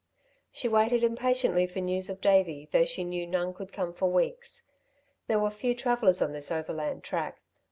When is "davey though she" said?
2.21-3.03